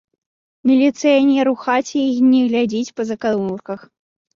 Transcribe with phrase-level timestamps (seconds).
[0.69, 3.91] Міліцыянер у хаце й не глядзіць па заканурках.